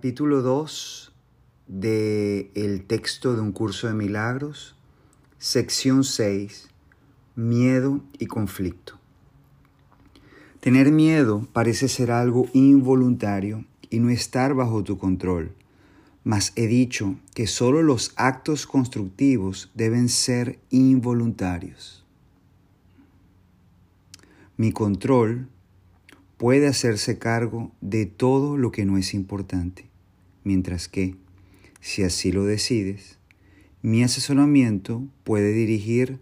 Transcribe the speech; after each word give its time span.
Capítulo 0.00 0.40
2 0.40 1.12
de 1.66 2.50
el 2.54 2.86
texto 2.86 3.34
de 3.34 3.42
un 3.42 3.52
curso 3.52 3.86
de 3.86 3.92
milagros, 3.92 4.74
sección 5.36 6.04
6, 6.04 6.70
miedo 7.36 8.00
y 8.18 8.24
conflicto. 8.24 8.98
Tener 10.60 10.90
miedo 10.90 11.46
parece 11.52 11.86
ser 11.86 12.12
algo 12.12 12.46
involuntario 12.54 13.66
y 13.90 13.98
no 13.98 14.08
estar 14.08 14.54
bajo 14.54 14.82
tu 14.82 14.96
control, 14.96 15.52
mas 16.24 16.54
he 16.56 16.66
dicho 16.66 17.16
que 17.34 17.46
solo 17.46 17.82
los 17.82 18.14
actos 18.16 18.66
constructivos 18.66 19.70
deben 19.74 20.08
ser 20.08 20.58
involuntarios. 20.70 22.06
Mi 24.56 24.72
control 24.72 25.46
puede 26.38 26.68
hacerse 26.68 27.18
cargo 27.18 27.70
de 27.82 28.06
todo 28.06 28.56
lo 28.56 28.72
que 28.72 28.86
no 28.86 28.96
es 28.96 29.12
importante, 29.12 29.90
mientras 30.44 30.88
que, 30.88 31.16
si 31.80 32.02
así 32.02 32.32
lo 32.32 32.44
decides, 32.44 33.18
mi 33.82 34.02
asesoramiento 34.02 35.06
puede 35.24 35.52
dirigir 35.52 36.18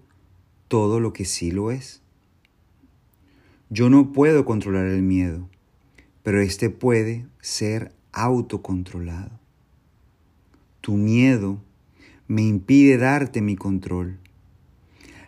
todo 0.69 1.01
lo 1.01 1.13
que 1.13 1.25
sí 1.25 1.51
lo 1.51 1.71
es. 1.71 2.03
Yo 3.71 3.91
no 3.91 4.13
puedo 4.13 4.45
controlar 4.45 4.87
el 4.87 5.03
miedo, 5.03 5.49
pero 6.23 6.41
éste 6.41 6.71
puede 6.71 7.27
ser 7.41 7.93
autocontrolado. 8.13 9.39
Tu 10.81 10.95
miedo 10.95 11.61
me 12.29 12.43
impide 12.43 12.97
darte 12.97 13.43
mi 13.43 13.57
control. 13.57 14.19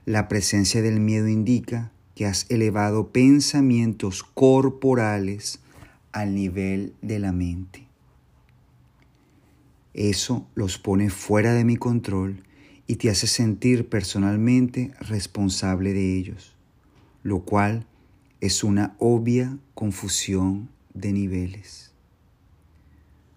La 0.06 0.28
presencia 0.28 0.82
del 0.82 1.00
miedo 1.00 1.28
indica 1.28 1.92
que 2.14 2.26
has 2.26 2.46
elevado 2.50 3.08
pensamientos 3.12 4.22
corporales 4.22 5.60
al 6.12 6.34
nivel 6.34 6.94
de 7.02 7.18
la 7.18 7.32
mente. 7.32 7.89
Eso 9.94 10.46
los 10.54 10.78
pone 10.78 11.10
fuera 11.10 11.52
de 11.52 11.64
mi 11.64 11.76
control 11.76 12.44
y 12.86 12.96
te 12.96 13.10
hace 13.10 13.26
sentir 13.26 13.88
personalmente 13.88 14.92
responsable 15.00 15.92
de 15.92 16.16
ellos, 16.16 16.54
lo 17.22 17.40
cual 17.40 17.86
es 18.40 18.62
una 18.62 18.94
obvia 18.98 19.58
confusión 19.74 20.68
de 20.94 21.12
niveles. 21.12 21.92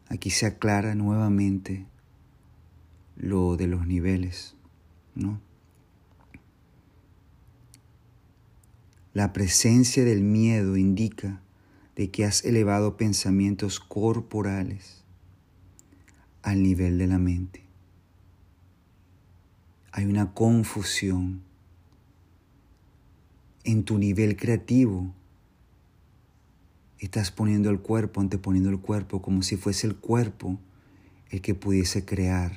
Aquí 0.10 0.30
se 0.30 0.46
aclara 0.46 0.96
nuevamente 0.96 1.86
lo 3.16 3.58
de 3.58 3.68
los 3.68 3.88
niveles, 3.88 4.56
¿no? 5.16 5.42
La 9.14 9.34
presencia 9.34 10.04
del 10.04 10.24
miedo 10.24 10.78
indica 10.78 11.42
de 11.96 12.10
que 12.10 12.26
has 12.26 12.44
elevado 12.46 12.98
pensamientos 12.98 13.80
corporales 13.80 15.03
al 16.44 16.62
nivel 16.62 16.98
de 16.98 17.08
la 17.08 17.18
mente. 17.18 17.64
Hay 19.92 20.06
una 20.06 20.34
confusión 20.34 21.42
en 23.64 23.84
tu 23.84 23.98
nivel 23.98 24.36
creativo. 24.36 25.14
Estás 27.00 27.32
poniendo 27.32 27.70
el 27.70 27.80
cuerpo, 27.80 28.22
anteponiendo 28.22 28.70
el 28.70 28.80
cuerpo 28.80 29.22
como 29.22 29.42
si 29.42 29.56
fuese 29.56 29.88
el 29.88 29.96
cuerpo 29.96 30.60
el 31.30 31.42
que 31.42 31.56
pudiese 31.56 32.06
crear. 32.06 32.54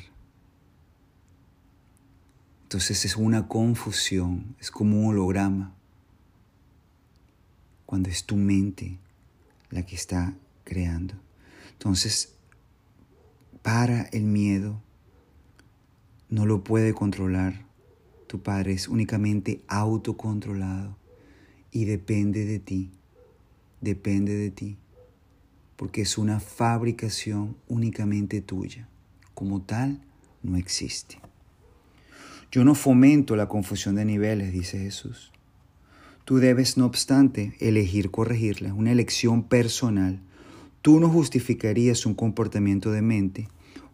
Entonces 2.65 3.05
es 3.05 3.17
una 3.17 3.49
confusión, 3.49 4.57
es 4.61 4.71
como 4.71 5.01
un 5.01 5.07
holograma 5.07 5.73
cuando 7.87 8.09
es 8.09 8.25
tu 8.25 8.37
mente 8.37 8.99
la 9.71 9.87
que 9.87 9.95
está 9.95 10.35
creando. 10.65 11.15
Entonces, 11.73 12.36
para 13.67 14.03
el 14.13 14.23
miedo, 14.23 14.81
no 16.29 16.47
lo 16.47 16.63
puede 16.63 16.95
controlar. 16.95 17.67
Tu 18.29 18.41
Padre 18.41 18.75
es 18.75 18.87
únicamente 18.87 19.61
autocontrolado 19.67 20.97
y 21.73 21.85
depende 21.85 22.45
de 22.45 22.61
ti, 22.61 22.93
depende 23.81 24.35
de 24.35 24.53
ti, 24.53 24.77
porque 25.75 26.03
es 26.03 26.17
una 26.17 26.39
fabricación 26.39 27.57
únicamente 27.67 28.41
tuya. 28.41 28.89
Como 29.35 29.61
tal, 29.63 30.01
no 30.45 30.57
existe. 30.57 31.19
Yo 32.53 32.63
no 32.63 32.77
fomento 32.77 33.35
la 33.35 33.49
confusión 33.49 33.97
de 33.97 34.05
niveles, 34.05 34.53
dice 34.53 34.79
Jesús. 34.79 35.33
Tú 36.25 36.37
debes, 36.37 36.77
no 36.77 36.87
obstante, 36.87 37.57
elegir 37.59 38.13
corregirla, 38.13 38.73
una 38.75 38.93
elección 38.93 39.43
personal. 39.43 40.21
Tú 40.83 41.01
no 41.01 41.11
justificarías 41.11 42.07
un 42.07 42.15
comportamiento 42.15 42.93
de 42.93 43.03
mente 43.03 43.49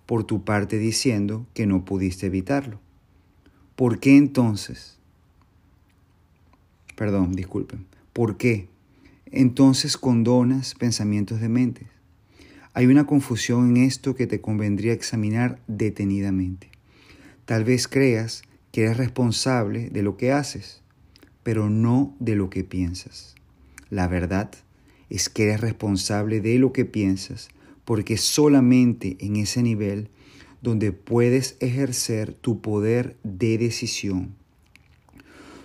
por 0.07 0.25
tu 0.25 0.45
parte 0.45 0.79
diciendo 0.79 1.47
que 1.55 1.67
no 1.67 1.85
pudiste 1.85 2.27
evitarlo. 2.27 2.81
¿Por 3.77 4.01
qué 4.01 4.17
entonces? 4.17 4.99
Perdón, 6.97 7.33
disculpen. 7.33 7.87
¿Por 8.13 8.37
qué? 8.37 8.69
Entonces 9.27 9.97
condonas 9.97 10.75
pensamientos 10.75 11.41
de 11.41 11.49
mente. 11.49 11.87
Hay 12.75 12.87
una 12.87 13.07
confusión 13.07 13.77
en 13.77 13.85
esto 13.85 14.15
que 14.15 14.27
te 14.27 14.41
convendría 14.41 14.93
examinar 14.93 15.59
detenidamente. 15.67 16.71
Tal 17.45 17.65
vez 17.65 17.89
creas 17.89 18.43
que 18.71 18.83
eres 18.83 18.97
responsable 18.97 19.91
de 19.91 20.03
lo 20.03 20.17
que 20.17 20.33
haces 20.33 20.83
pero 21.43 21.71
no 21.71 22.15
de 22.21 22.37
lo 22.37 22.51
que 22.51 22.65
piensas. 22.65 23.35
La 23.91 24.09
verdad 24.09 24.51
es 25.11 25.29
que 25.29 25.45
eres 25.45 25.61
responsable 25.61 26.41
de 26.41 26.59
lo 26.59 26.73
que 26.73 26.85
piensas, 26.85 27.49
porque 27.85 28.17
solamente 28.17 29.17
en 29.21 29.37
ese 29.37 29.63
nivel 29.63 30.11
donde 30.61 30.93
puedes 30.93 31.57
ejercer 31.61 32.33
tu 32.33 32.61
poder 32.61 33.17
de 33.25 33.59
decisión. 33.59 34.35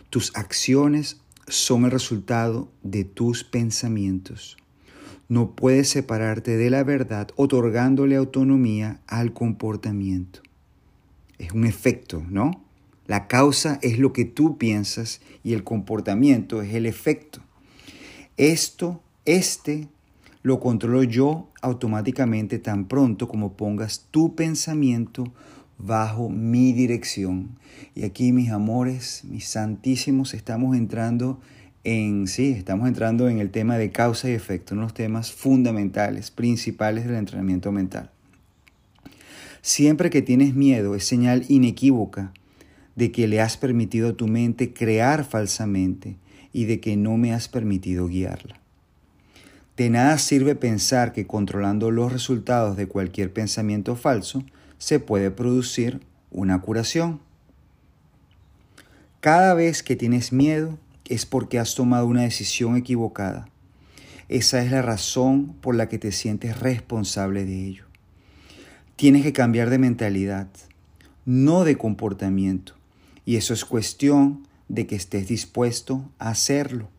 Tus 0.10 0.36
acciones 0.36 1.22
son 1.48 1.86
el 1.86 1.92
resultado 1.92 2.72
de 2.84 3.04
tus 3.04 3.44
pensamientos. 3.44 4.58
No 5.30 5.56
puedes 5.56 5.90
separarte 5.90 6.58
de 6.58 6.70
la 6.70 6.84
verdad 6.84 7.30
otorgándole 7.36 8.16
autonomía 8.16 9.02
al 9.08 9.34
comportamiento. 9.34 10.42
Es 11.38 11.52
un 11.52 11.66
efecto, 11.66 12.24
¿no? 12.30 12.64
La 13.06 13.28
causa 13.28 13.80
es 13.82 14.00
lo 14.00 14.14
que 14.14 14.26
tú 14.26 14.58
piensas 14.58 15.22
y 15.44 15.54
el 15.54 15.64
comportamiento 15.64 16.62
es 16.62 16.74
el 16.74 16.86
efecto. 16.86 17.42
Esto, 18.38 19.02
este, 19.26 19.88
lo 20.48 20.62
controlo 20.62 21.04
yo 21.04 21.50
automáticamente 21.62 22.58
tan 22.58 22.88
pronto 22.88 23.28
como 23.28 23.58
pongas 23.58 24.08
tu 24.12 24.34
pensamiento 24.34 25.26
bajo 25.78 26.30
mi 26.30 26.72
dirección. 26.72 27.50
Y 27.96 28.06
aquí, 28.06 28.32
mis 28.32 28.50
amores, 28.52 29.26
mis 29.26 29.46
santísimos, 29.46 30.34
estamos 30.34 30.78
entrando 30.78 31.42
en, 31.84 32.28
sí, 32.28 32.52
estamos 32.52 32.88
entrando 32.88 33.28
en 33.28 33.40
el 33.40 33.52
tema 33.52 33.78
de 33.78 33.92
causa 33.92 34.30
y 34.30 34.32
efecto, 34.32 34.74
unos 34.74 34.94
temas 34.94 35.34
fundamentales, 35.34 36.32
principales 36.32 37.06
del 37.06 37.16
entrenamiento 37.16 37.74
mental. 37.74 38.10
Siempre 39.62 40.10
que 40.10 40.22
tienes 40.22 40.56
miedo 40.56 40.96
es 40.96 41.04
señal 41.04 41.44
inequívoca 41.50 42.32
de 42.96 43.12
que 43.12 43.28
le 43.28 43.42
has 43.42 43.58
permitido 43.58 44.12
a 44.12 44.14
tu 44.14 44.28
mente 44.28 44.72
crear 44.72 45.26
falsamente 45.26 46.16
y 46.54 46.64
de 46.64 46.80
que 46.80 46.96
no 46.96 47.18
me 47.18 47.34
has 47.34 47.50
permitido 47.50 48.08
guiarla. 48.08 48.62
De 49.78 49.92
nada 49.92 50.18
sirve 50.18 50.56
pensar 50.56 51.14
que 51.14 51.28
controlando 51.28 51.92
los 51.92 52.12
resultados 52.12 52.76
de 52.78 52.88
cualquier 52.88 53.32
pensamiento 53.32 53.96
falso 53.96 54.44
se 54.80 55.00
puede 55.00 55.30
producir 55.30 56.02
una 56.32 56.60
curación. 56.62 57.22
Cada 59.20 59.54
vez 59.54 59.84
que 59.84 59.96
tienes 59.96 60.34
miedo 60.34 60.80
es 61.06 61.28
porque 61.28 61.60
has 61.60 61.76
tomado 61.76 62.08
una 62.08 62.24
decisión 62.24 62.76
equivocada. 62.76 63.50
Esa 64.30 64.64
es 64.64 64.72
la 64.72 64.82
razón 64.82 65.56
por 65.62 65.76
la 65.76 65.88
que 65.88 66.00
te 66.00 66.12
sientes 66.12 66.60
responsable 66.60 67.46
de 67.46 67.68
ello. 67.68 67.86
Tienes 68.96 69.22
que 69.22 69.32
cambiar 69.32 69.70
de 69.70 69.78
mentalidad, 69.78 70.48
no 71.24 71.64
de 71.64 71.78
comportamiento. 71.78 72.74
Y 73.26 73.36
eso 73.36 73.54
es 73.54 73.64
cuestión 73.64 74.48
de 74.70 74.88
que 74.88 74.96
estés 74.96 75.28
dispuesto 75.28 76.10
a 76.18 76.30
hacerlo. 76.30 76.90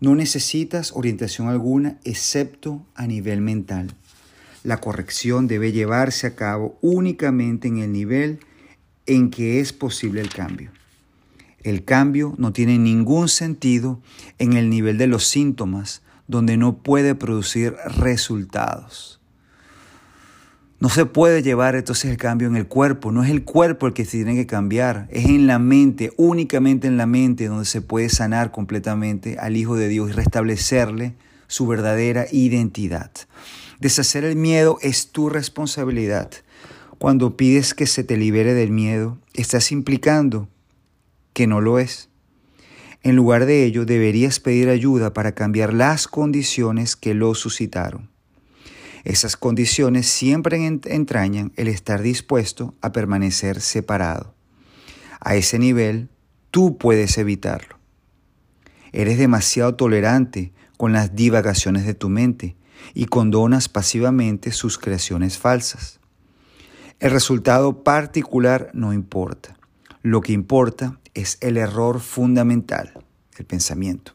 No 0.00 0.14
necesitas 0.14 0.92
orientación 0.94 1.48
alguna 1.48 1.98
excepto 2.04 2.84
a 2.94 3.06
nivel 3.06 3.40
mental. 3.40 3.94
La 4.62 4.78
corrección 4.78 5.46
debe 5.46 5.72
llevarse 5.72 6.26
a 6.26 6.34
cabo 6.34 6.78
únicamente 6.80 7.68
en 7.68 7.78
el 7.78 7.92
nivel 7.92 8.40
en 9.06 9.30
que 9.30 9.60
es 9.60 9.72
posible 9.72 10.20
el 10.20 10.30
cambio. 10.30 10.70
El 11.62 11.84
cambio 11.84 12.34
no 12.38 12.52
tiene 12.52 12.78
ningún 12.78 13.28
sentido 13.28 14.00
en 14.38 14.52
el 14.54 14.68
nivel 14.68 14.98
de 14.98 15.06
los 15.06 15.26
síntomas, 15.26 16.02
donde 16.28 16.56
no 16.56 16.78
puede 16.78 17.14
producir 17.14 17.74
resultados. 17.96 19.20
No 20.80 20.88
se 20.88 21.06
puede 21.06 21.42
llevar 21.42 21.76
entonces 21.76 22.10
el 22.10 22.16
cambio 22.16 22.48
en 22.48 22.56
el 22.56 22.66
cuerpo, 22.66 23.12
no 23.12 23.22
es 23.22 23.30
el 23.30 23.44
cuerpo 23.44 23.86
el 23.86 23.92
que 23.92 24.04
se 24.04 24.18
tiene 24.18 24.34
que 24.34 24.46
cambiar, 24.46 25.06
es 25.10 25.26
en 25.26 25.46
la 25.46 25.58
mente, 25.58 26.12
únicamente 26.16 26.88
en 26.88 26.96
la 26.96 27.06
mente 27.06 27.46
donde 27.46 27.64
se 27.64 27.80
puede 27.80 28.08
sanar 28.08 28.50
completamente 28.50 29.38
al 29.38 29.56
Hijo 29.56 29.76
de 29.76 29.88
Dios 29.88 30.10
y 30.10 30.12
restablecerle 30.12 31.14
su 31.46 31.66
verdadera 31.66 32.26
identidad. 32.32 33.10
Deshacer 33.80 34.24
el 34.24 34.36
miedo 34.36 34.78
es 34.82 35.12
tu 35.12 35.28
responsabilidad. 35.28 36.30
Cuando 36.98 37.36
pides 37.36 37.74
que 37.74 37.86
se 37.86 38.04
te 38.04 38.16
libere 38.16 38.54
del 38.54 38.70
miedo, 38.70 39.18
estás 39.32 39.72
implicando 39.72 40.48
que 41.32 41.46
no 41.46 41.60
lo 41.60 41.78
es. 41.78 42.08
En 43.02 43.16
lugar 43.16 43.44
de 43.44 43.64
ello, 43.64 43.84
deberías 43.84 44.40
pedir 44.40 44.70
ayuda 44.70 45.12
para 45.12 45.32
cambiar 45.32 45.74
las 45.74 46.08
condiciones 46.08 46.96
que 46.96 47.12
lo 47.14 47.34
suscitaron. 47.34 48.13
Esas 49.04 49.36
condiciones 49.36 50.06
siempre 50.06 50.66
entrañan 50.66 51.52
el 51.56 51.68
estar 51.68 52.00
dispuesto 52.00 52.74
a 52.80 52.92
permanecer 52.92 53.60
separado. 53.60 54.34
A 55.20 55.36
ese 55.36 55.58
nivel, 55.58 56.08
tú 56.50 56.78
puedes 56.78 57.18
evitarlo. 57.18 57.78
Eres 58.92 59.18
demasiado 59.18 59.74
tolerante 59.74 60.52
con 60.76 60.92
las 60.92 61.14
divagaciones 61.14 61.84
de 61.84 61.94
tu 61.94 62.08
mente 62.08 62.56
y 62.94 63.06
condonas 63.06 63.68
pasivamente 63.68 64.52
sus 64.52 64.78
creaciones 64.78 65.38
falsas. 65.38 66.00
El 67.00 67.10
resultado 67.10 67.82
particular 67.82 68.70
no 68.72 68.92
importa. 68.92 69.58
Lo 70.02 70.20
que 70.20 70.32
importa 70.32 70.98
es 71.12 71.38
el 71.40 71.56
error 71.56 72.00
fundamental, 72.00 73.04
el 73.36 73.44
pensamiento. 73.44 74.12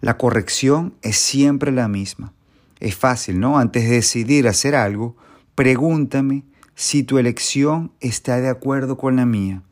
La 0.00 0.16
corrección 0.18 0.94
es 1.02 1.16
siempre 1.16 1.72
la 1.72 1.88
misma. 1.88 2.32
Es 2.80 2.96
fácil, 2.96 3.38
¿no? 3.38 3.58
Antes 3.58 3.84
de 3.84 3.96
decidir 3.96 4.48
hacer 4.48 4.74
algo, 4.74 5.16
pregúntame 5.54 6.44
si 6.74 7.02
tu 7.02 7.18
elección 7.18 7.92
está 8.00 8.40
de 8.40 8.48
acuerdo 8.48 8.96
con 8.96 9.16
la 9.16 9.26
mía. 9.26 9.62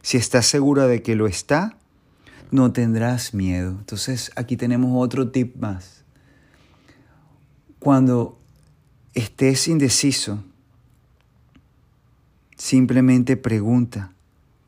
Si 0.00 0.16
estás 0.16 0.46
segura 0.46 0.86
de 0.86 1.02
que 1.02 1.16
lo 1.16 1.26
está, 1.26 1.76
no 2.50 2.72
tendrás 2.72 3.34
miedo. 3.34 3.70
Entonces 3.70 4.30
aquí 4.36 4.56
tenemos 4.56 4.90
otro 4.94 5.30
tip 5.30 5.56
más. 5.56 6.04
Cuando 7.78 8.38
estés 9.14 9.66
indeciso, 9.66 10.44
simplemente 12.56 13.36
pregunta, 13.36 14.12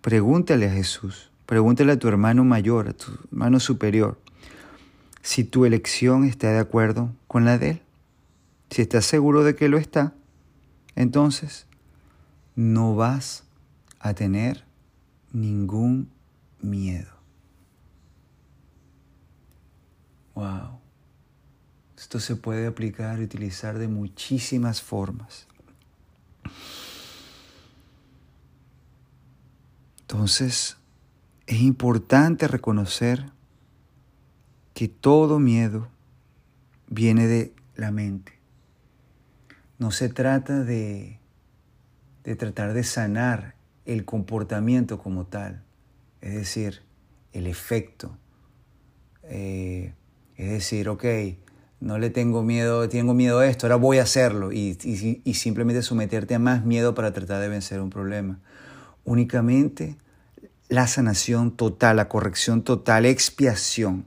pregúntale 0.00 0.66
a 0.66 0.72
Jesús. 0.72 1.30
Pregúntale 1.46 1.92
a 1.92 1.98
tu 1.98 2.08
hermano 2.08 2.42
mayor, 2.42 2.88
a 2.88 2.92
tu 2.94 3.12
hermano 3.30 3.60
superior, 3.60 4.18
si 5.22 5.44
tu 5.44 5.66
elección 5.66 6.24
está 6.24 6.50
de 6.50 6.58
acuerdo 6.58 7.12
con 7.26 7.44
la 7.44 7.58
de 7.58 7.70
él. 7.70 7.83
Si 8.74 8.82
estás 8.82 9.04
seguro 9.04 9.44
de 9.44 9.54
que 9.54 9.68
lo 9.68 9.78
está, 9.78 10.14
entonces 10.96 11.68
no 12.56 12.96
vas 12.96 13.44
a 14.00 14.14
tener 14.14 14.64
ningún 15.32 16.10
miedo. 16.60 17.12
Wow. 20.34 20.80
Esto 21.96 22.18
se 22.18 22.34
puede 22.34 22.66
aplicar 22.66 23.20
y 23.20 23.22
utilizar 23.22 23.78
de 23.78 23.86
muchísimas 23.86 24.82
formas. 24.82 25.46
Entonces, 30.00 30.78
es 31.46 31.60
importante 31.60 32.48
reconocer 32.48 33.30
que 34.74 34.88
todo 34.88 35.38
miedo 35.38 35.86
viene 36.88 37.28
de 37.28 37.54
la 37.76 37.92
mente. 37.92 38.43
No 39.78 39.90
se 39.90 40.08
trata 40.08 40.62
de, 40.62 41.18
de 42.22 42.36
tratar 42.36 42.72
de 42.72 42.84
sanar 42.84 43.54
el 43.84 44.04
comportamiento 44.04 44.98
como 44.98 45.26
tal, 45.26 45.62
es 46.20 46.34
decir, 46.34 46.82
el 47.32 47.46
efecto. 47.46 48.16
Eh, 49.24 49.94
es 50.36 50.50
decir, 50.50 50.88
ok, 50.88 51.04
no 51.80 51.98
le 51.98 52.10
tengo 52.10 52.42
miedo, 52.42 52.88
tengo 52.88 53.14
miedo 53.14 53.40
a 53.40 53.46
esto, 53.46 53.66
ahora 53.66 53.76
voy 53.76 53.98
a 53.98 54.02
hacerlo 54.02 54.52
y, 54.52 54.78
y 55.24 55.34
simplemente 55.34 55.82
someterte 55.82 56.34
a 56.34 56.38
más 56.38 56.64
miedo 56.64 56.94
para 56.94 57.12
tratar 57.12 57.40
de 57.40 57.48
vencer 57.48 57.80
un 57.80 57.90
problema. 57.90 58.40
Únicamente 59.04 59.96
la 60.68 60.86
sanación 60.86 61.50
total, 61.56 61.96
la 61.96 62.08
corrección 62.08 62.62
total, 62.62 63.04
expiación 63.06 64.06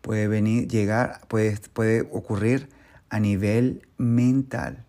puede 0.00 0.26
venir, 0.26 0.68
llegar, 0.68 1.20
puede, 1.28 1.58
puede 1.72 2.02
ocurrir 2.12 2.68
a 3.08 3.20
nivel 3.20 3.86
mental. 3.98 4.84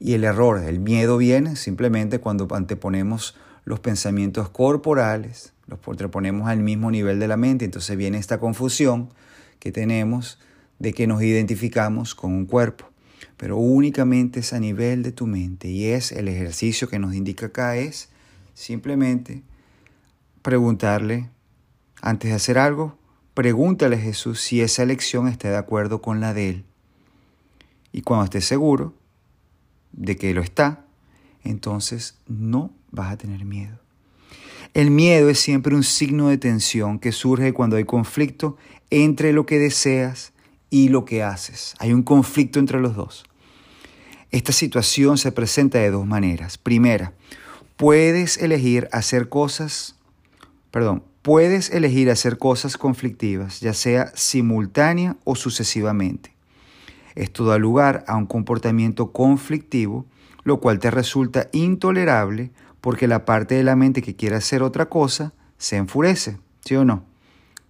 Y 0.00 0.14
el 0.14 0.24
error, 0.24 0.64
el 0.64 0.80
miedo 0.80 1.18
viene 1.18 1.56
simplemente 1.56 2.18
cuando 2.18 2.48
anteponemos 2.52 3.36
los 3.64 3.80
pensamientos 3.80 4.48
corporales, 4.48 5.52
los 5.66 5.78
anteponemos 5.86 6.48
al 6.48 6.60
mismo 6.60 6.90
nivel 6.90 7.20
de 7.20 7.28
la 7.28 7.36
mente, 7.36 7.66
entonces 7.66 7.96
viene 7.98 8.16
esta 8.16 8.40
confusión 8.40 9.10
que 9.58 9.70
tenemos 9.70 10.38
de 10.78 10.94
que 10.94 11.06
nos 11.06 11.22
identificamos 11.22 12.14
con 12.14 12.32
un 12.32 12.46
cuerpo, 12.46 12.88
pero 13.36 13.58
únicamente 13.58 14.40
es 14.40 14.54
a 14.54 14.58
nivel 14.58 15.02
de 15.02 15.12
tu 15.12 15.26
mente 15.26 15.68
y 15.68 15.88
es 15.88 16.12
el 16.12 16.28
ejercicio 16.28 16.88
que 16.88 16.98
nos 16.98 17.14
indica 17.14 17.46
acá 17.46 17.76
es 17.76 18.08
simplemente 18.54 19.42
preguntarle, 20.40 21.28
antes 22.00 22.30
de 22.30 22.36
hacer 22.36 22.58
algo, 22.58 22.96
pregúntale 23.34 23.96
a 23.96 24.00
Jesús 24.00 24.40
si 24.40 24.62
esa 24.62 24.82
elección 24.82 25.28
está 25.28 25.50
de 25.50 25.58
acuerdo 25.58 26.00
con 26.00 26.20
la 26.20 26.32
de 26.32 26.48
Él. 26.48 26.64
Y 27.92 28.00
cuando 28.00 28.24
estés 28.24 28.46
seguro 28.46 28.94
de 29.92 30.16
que 30.16 30.34
lo 30.34 30.42
está, 30.42 30.84
entonces 31.44 32.16
no 32.26 32.70
vas 32.90 33.12
a 33.12 33.16
tener 33.16 33.44
miedo. 33.44 33.78
El 34.74 34.90
miedo 34.90 35.30
es 35.30 35.40
siempre 35.40 35.74
un 35.74 35.82
signo 35.82 36.28
de 36.28 36.38
tensión 36.38 36.98
que 36.98 37.12
surge 37.12 37.52
cuando 37.52 37.76
hay 37.76 37.84
conflicto 37.84 38.56
entre 38.90 39.32
lo 39.32 39.46
que 39.46 39.58
deseas 39.58 40.32
y 40.70 40.88
lo 40.88 41.04
que 41.04 41.22
haces. 41.22 41.74
Hay 41.78 41.92
un 41.92 42.02
conflicto 42.02 42.58
entre 42.58 42.80
los 42.80 42.94
dos. 42.94 43.24
Esta 44.30 44.52
situación 44.52 45.18
se 45.18 45.32
presenta 45.32 45.78
de 45.78 45.90
dos 45.90 46.06
maneras. 46.06 46.56
Primera, 46.56 47.12
puedes 47.76 48.38
elegir 48.38 48.88
hacer 48.92 49.28
cosas 49.28 49.96
perdón, 50.70 51.02
puedes 51.22 51.70
elegir 51.70 52.10
hacer 52.10 52.38
cosas 52.38 52.76
conflictivas, 52.76 53.60
ya 53.60 53.74
sea 53.74 54.12
simultánea 54.14 55.16
o 55.24 55.34
sucesivamente. 55.34 56.32
Esto 57.14 57.44
da 57.44 57.58
lugar 57.58 58.04
a 58.06 58.16
un 58.16 58.26
comportamiento 58.26 59.12
conflictivo, 59.12 60.06
lo 60.44 60.60
cual 60.60 60.78
te 60.78 60.90
resulta 60.90 61.48
intolerable 61.52 62.50
porque 62.80 63.06
la 63.06 63.24
parte 63.24 63.56
de 63.56 63.64
la 63.64 63.76
mente 63.76 64.02
que 64.02 64.16
quiere 64.16 64.36
hacer 64.36 64.62
otra 64.62 64.88
cosa 64.88 65.32
se 65.58 65.76
enfurece, 65.76 66.38
¿sí 66.64 66.76
o 66.76 66.84
no? 66.84 67.04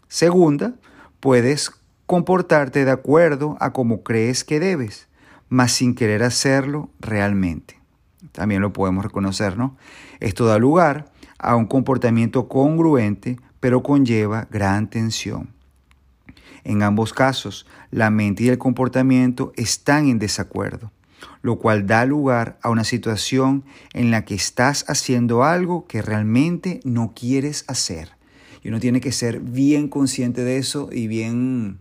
Segunda, 0.09 0.75
puedes 1.21 1.73
comportarte 2.07 2.85
de 2.85 2.91
acuerdo 2.91 3.57
a 3.61 3.73
como 3.73 4.03
crees 4.03 4.45
que 4.45 4.61
debes, 4.61 5.09
mas 5.49 5.73
sin 5.73 5.95
querer 5.95 6.23
hacerlo 6.23 6.91
realmente. 7.01 7.81
También 8.33 8.63
lo 8.63 8.73
podemos 8.73 9.05
reconocer, 9.05 9.57
¿no? 9.57 9.77
Esto 10.21 10.47
da 10.47 10.59
lugar 10.59 11.11
a 11.39 11.57
un 11.57 11.67
comportamiento 11.67 12.49
congruente, 12.49 13.39
pero 13.61 13.83
conlleva 13.83 14.47
gran 14.51 14.89
tensión. 14.91 15.51
En 16.71 16.85
ambos 16.85 17.13
casos, 17.13 17.67
la 17.91 18.11
mente 18.11 18.45
y 18.45 18.49
el 18.49 18.57
comportamiento 18.57 19.53
están 19.57 20.07
en 20.07 20.21
desacuerdo, 20.21 20.93
lo 21.43 21.59
cual 21.59 21.89
da 21.89 22.05
lugar 22.05 22.61
a 22.63 22.71
una 22.71 22.85
situación 22.85 23.65
en 23.93 24.13
la 24.13 24.25
que 24.25 24.37
estás 24.37 24.85
haciendo 24.87 25.43
algo 25.43 25.89
que 25.89 26.01
realmente 26.01 26.79
no 26.85 27.13
quieres 27.13 27.65
hacer. 27.67 28.11
Y 28.63 28.69
uno 28.69 28.79
tiene 28.79 29.01
que 29.01 29.11
ser 29.11 29.41
bien 29.41 29.89
consciente 29.89 30.45
de 30.45 30.59
eso 30.59 30.91
y 30.93 31.09
bien 31.09 31.81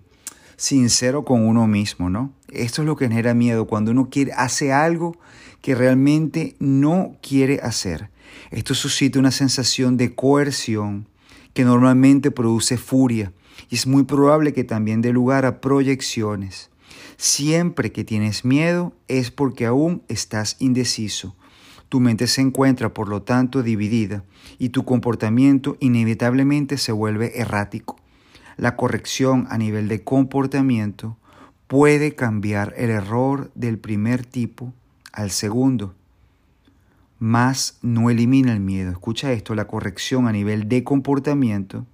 sincero 0.57 1.23
con 1.23 1.47
uno 1.47 1.67
mismo, 1.67 2.09
¿no? 2.09 2.33
Esto 2.51 2.81
es 2.81 2.87
lo 2.87 2.95
que 2.95 3.09
genera 3.09 3.35
miedo, 3.35 3.67
cuando 3.67 3.91
uno 3.91 4.09
quiere, 4.09 4.31
hace 4.31 4.73
algo 4.73 5.15
que 5.61 5.75
realmente 5.75 6.55
no 6.57 7.15
quiere 7.21 7.59
hacer. 7.61 8.09
Esto 8.49 8.73
suscita 8.73 9.19
una 9.19 9.29
sensación 9.29 9.97
de 9.97 10.15
coerción 10.15 11.05
que 11.53 11.63
normalmente 11.63 12.31
produce 12.31 12.75
furia 12.77 13.31
y 13.69 13.75
es 13.75 13.87
muy 13.87 14.03
probable 14.03 14.53
que 14.53 14.63
también 14.63 15.01
dé 15.01 15.11
lugar 15.11 15.45
a 15.45 15.61
proyecciones. 15.61 16.69
Siempre 17.17 17.91
que 17.91 18.03
tienes 18.03 18.45
miedo 18.45 18.93
es 19.07 19.31
porque 19.31 19.65
aún 19.65 20.03
estás 20.07 20.55
indeciso. 20.59 21.35
Tu 21.89 21.99
mente 21.99 22.27
se 22.27 22.41
encuentra, 22.41 22.93
por 22.93 23.09
lo 23.09 23.23
tanto, 23.23 23.63
dividida 23.63 24.23
y 24.57 24.69
tu 24.69 24.85
comportamiento 24.85 25.75
inevitablemente 25.79 26.77
se 26.77 26.91
vuelve 26.91 27.39
errático. 27.39 27.97
La 28.57 28.75
corrección 28.75 29.47
a 29.49 29.57
nivel 29.57 29.87
de 29.87 30.03
comportamiento 30.03 31.17
puede 31.67 32.15
cambiar 32.15 32.73
el 32.77 32.89
error 32.89 33.51
del 33.55 33.79
primer 33.79 34.25
tipo 34.25 34.73
al 35.11 35.31
segundo 35.31 35.95
más 37.19 37.77
no 37.81 38.09
elimina 38.09 38.53
el 38.53 38.61
miedo. 38.61 38.91
Escucha 38.91 39.31
esto, 39.33 39.53
la 39.53 39.67
corrección 39.67 40.27
a 40.27 40.31
nivel 40.31 40.67
de 40.69 40.83
comportamiento 40.83 41.85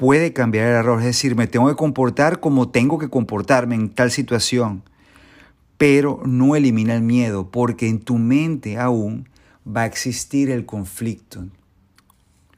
puede 0.00 0.32
cambiar 0.32 0.66
el 0.66 0.76
error, 0.76 0.98
es 1.00 1.04
decir, 1.04 1.36
me 1.36 1.46
tengo 1.46 1.68
que 1.68 1.76
comportar 1.76 2.40
como 2.40 2.70
tengo 2.70 2.98
que 2.98 3.10
comportarme 3.10 3.74
en 3.74 3.90
tal 3.90 4.10
situación, 4.10 4.82
pero 5.76 6.22
no 6.24 6.56
elimina 6.56 6.94
el 6.94 7.02
miedo, 7.02 7.50
porque 7.50 7.86
en 7.86 8.00
tu 8.00 8.16
mente 8.16 8.78
aún 8.78 9.28
va 9.68 9.82
a 9.82 9.86
existir 9.86 10.48
el 10.48 10.64
conflicto. 10.64 11.44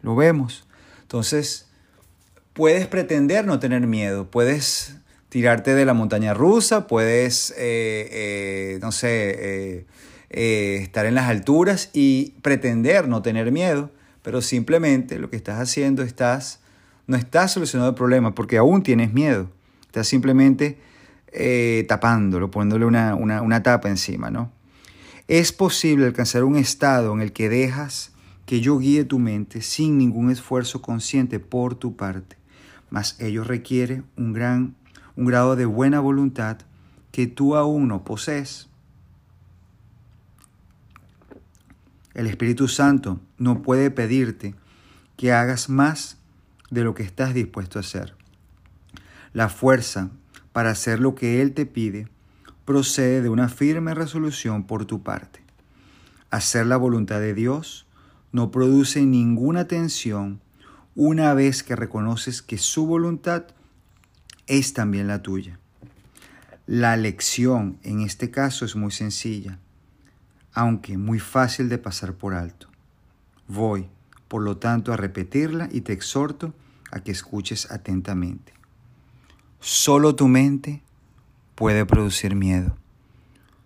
Lo 0.02 0.14
vemos. 0.14 0.68
Entonces, 1.00 1.66
puedes 2.52 2.87
pretender 2.87 3.44
no 3.44 3.58
tener 3.58 3.88
miedo, 3.88 4.30
puedes 4.30 4.99
tirarte 5.28 5.75
de 5.75 5.84
la 5.84 5.94
montaña 5.94 6.34
rusa, 6.34 6.87
puedes, 6.87 7.50
eh, 7.58 8.08
eh, 8.12 8.78
no 8.80 8.92
sé, 8.92 9.84
eh, 10.30 10.78
estar 10.80 11.06
en 11.06 11.16
las 11.16 11.28
alturas 11.28 11.90
y 11.92 12.34
pretender 12.40 13.08
no 13.08 13.20
tener 13.20 13.50
miedo, 13.50 13.90
pero 14.22 14.42
simplemente 14.42 15.18
lo 15.18 15.28
que 15.28 15.34
estás 15.34 15.58
haciendo 15.58 16.04
estás, 16.04 16.62
no 17.12 17.16
estás 17.16 17.52
solucionando 17.52 17.90
el 17.90 17.95
problema 17.95 18.35
porque 18.35 18.59
aún 18.59 18.83
tienes 18.83 19.12
miedo, 19.12 19.49
estás 19.87 20.09
simplemente 20.09 20.81
tapándolo, 21.87 22.50
poniéndole 22.50 22.85
una, 22.85 23.14
una 23.14 23.62
tapa 23.62 23.88
encima, 23.88 24.31
¿no? 24.31 24.50
Es 25.28 25.52
posible 25.52 26.07
alcanzar 26.07 26.45
un 26.45 26.57
estado 26.57 27.12
en 27.14 27.23
el 27.23 27.33
que 27.33 27.49
dejas 27.49 28.12
que 28.45 28.61
yo 28.61 28.78
guíe 28.78 29.04
tu 29.04 29.19
mente 29.19 29.62
sin 29.62 29.97
ningún 29.97 30.31
esfuerzo 30.31 30.83
consciente 30.83 31.38
por 31.38 31.76
tu 31.76 31.97
parte, 31.97 32.37
mas 32.90 33.16
ello 33.21 33.45
requiere 33.45 34.02
un 34.16 34.33
gran 34.33 34.75
un 35.16 35.26
grado 35.26 35.57
de 35.57 35.66
buena 35.66 36.00
voluntad 36.00 36.59
que 37.11 37.26
tú 37.26 37.57
aún 37.57 37.88
no 37.88 38.04
posees. 38.04 38.69
El 42.14 42.26
Espíritu 42.26 42.69
Santo 42.69 43.21
no 43.38 43.62
puede 43.62 43.90
pedirte 43.90 44.54
que 45.16 45.33
hagas 45.33 45.69
más 45.69 46.19
de 46.72 46.84
lo 46.84 46.94
que 46.94 47.02
estás 47.02 47.34
dispuesto 47.34 47.78
a 47.78 47.80
hacer. 47.80 48.14
La 49.34 49.50
fuerza 49.50 50.08
para 50.54 50.70
hacer 50.70 51.00
lo 51.00 51.14
que 51.14 51.42
Él 51.42 51.52
te 51.52 51.66
pide 51.66 52.08
procede 52.64 53.20
de 53.20 53.28
una 53.28 53.50
firme 53.50 53.92
resolución 53.92 54.64
por 54.64 54.86
tu 54.86 55.02
parte. 55.02 55.42
Hacer 56.30 56.66
la 56.66 56.78
voluntad 56.78 57.20
de 57.20 57.34
Dios 57.34 57.86
no 58.32 58.50
produce 58.50 59.02
ninguna 59.02 59.68
tensión 59.68 60.40
una 60.94 61.34
vez 61.34 61.62
que 61.62 61.76
reconoces 61.76 62.40
que 62.40 62.56
su 62.56 62.86
voluntad 62.86 63.44
es 64.46 64.72
también 64.72 65.08
la 65.08 65.20
tuya. 65.20 65.58
La 66.66 66.96
lección 66.96 67.78
en 67.82 68.00
este 68.00 68.30
caso 68.30 68.64
es 68.64 68.76
muy 68.76 68.92
sencilla, 68.92 69.58
aunque 70.54 70.96
muy 70.96 71.18
fácil 71.18 71.68
de 71.68 71.76
pasar 71.76 72.14
por 72.14 72.32
alto. 72.32 72.68
Voy, 73.46 73.90
por 74.28 74.40
lo 74.40 74.56
tanto, 74.56 74.94
a 74.94 74.96
repetirla 74.96 75.68
y 75.70 75.82
te 75.82 75.92
exhorto 75.92 76.54
a 76.92 77.00
que 77.00 77.11
escuches 77.11 77.70
atentamente. 77.70 78.52
Solo 79.58 80.14
tu 80.14 80.28
mente 80.28 80.82
puede 81.56 81.84
producir 81.84 82.37
miedo. 82.37 82.76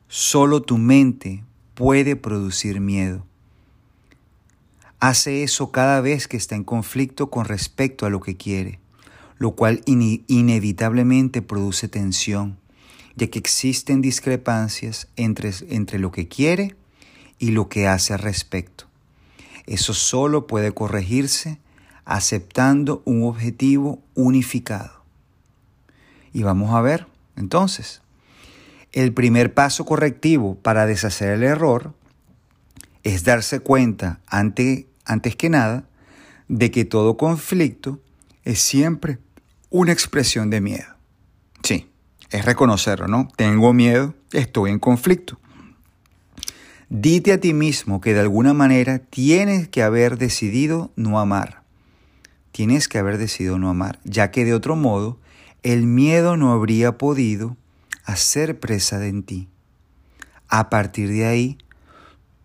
Solo 0.08 0.62
tu 0.62 0.78
mente 0.78 1.44
puede 1.74 2.16
producir 2.16 2.80
miedo. 2.80 3.26
Hace 5.00 5.42
eso 5.42 5.70
cada 5.70 6.00
vez 6.00 6.26
que 6.26 6.38
está 6.38 6.54
en 6.54 6.64
conflicto 6.64 7.28
con 7.28 7.44
respecto 7.44 8.06
a 8.06 8.10
lo 8.10 8.20
que 8.20 8.36
quiere 8.36 8.80
lo 9.38 9.52
cual 9.52 9.82
inevitablemente 9.86 11.42
produce 11.42 11.88
tensión, 11.88 12.58
ya 13.16 13.26
que 13.28 13.38
existen 13.38 14.00
discrepancias 14.00 15.08
entre, 15.16 15.52
entre 15.68 15.98
lo 15.98 16.10
que 16.10 16.28
quiere 16.28 16.74
y 17.38 17.50
lo 17.50 17.68
que 17.68 17.86
hace 17.86 18.14
al 18.14 18.20
respecto. 18.20 18.86
Eso 19.66 19.94
solo 19.94 20.46
puede 20.46 20.72
corregirse 20.72 21.58
aceptando 22.06 23.02
un 23.04 23.24
objetivo 23.24 24.02
unificado. 24.14 25.02
Y 26.32 26.42
vamos 26.44 26.74
a 26.74 26.80
ver, 26.80 27.06
entonces, 27.36 28.00
el 28.92 29.12
primer 29.12 29.52
paso 29.52 29.84
correctivo 29.84 30.54
para 30.54 30.86
deshacer 30.86 31.32
el 31.32 31.42
error 31.42 31.92
es 33.02 33.24
darse 33.24 33.60
cuenta, 33.60 34.20
ante, 34.26 34.88
antes 35.04 35.36
que 35.36 35.50
nada, 35.50 35.84
de 36.48 36.70
que 36.70 36.84
todo 36.84 37.16
conflicto 37.16 38.00
es 38.44 38.60
siempre 38.60 39.18
una 39.68 39.92
expresión 39.92 40.48
de 40.48 40.60
miedo. 40.60 40.96
Sí, 41.62 41.90
es 42.30 42.44
reconocerlo, 42.44 43.08
¿no? 43.08 43.28
Tengo 43.36 43.72
miedo, 43.72 44.14
estoy 44.32 44.70
en 44.70 44.78
conflicto. 44.78 45.38
Dite 46.88 47.32
a 47.32 47.40
ti 47.40 47.52
mismo 47.52 48.00
que 48.00 48.14
de 48.14 48.20
alguna 48.20 48.54
manera 48.54 49.00
tienes 49.00 49.68
que 49.68 49.82
haber 49.82 50.18
decidido 50.18 50.92
no 50.94 51.18
amar. 51.18 51.65
Tienes 52.56 52.88
que 52.88 52.96
haber 52.96 53.18
decidido 53.18 53.58
no 53.58 53.68
amar, 53.68 54.00
ya 54.04 54.30
que 54.30 54.46
de 54.46 54.54
otro 54.54 54.76
modo 54.76 55.18
el 55.62 55.84
miedo 55.84 56.38
no 56.38 56.52
habría 56.52 56.96
podido 56.96 57.54
hacer 58.02 58.58
presa 58.60 58.98
de 58.98 59.08
en 59.08 59.24
ti. 59.24 59.48
A 60.48 60.70
partir 60.70 61.10
de 61.10 61.26
ahí, 61.26 61.58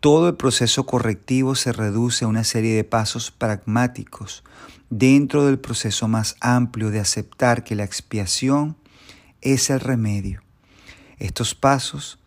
todo 0.01 0.27
el 0.27 0.35
proceso 0.35 0.85
correctivo 0.85 1.55
se 1.55 1.71
reduce 1.71 2.25
a 2.25 2.27
una 2.27 2.43
serie 2.43 2.75
de 2.75 2.83
pasos 2.83 3.31
pragmáticos 3.31 4.43
dentro 4.89 5.45
del 5.45 5.59
proceso 5.59 6.09
más 6.09 6.35
amplio 6.41 6.89
de 6.89 6.99
aceptar 6.99 7.63
que 7.63 7.75
la 7.75 7.85
expiación 7.85 8.75
es 9.39 9.69
el 9.69 9.79
remedio. 9.79 10.41
Estos 11.19 11.55
pasos 11.55 12.19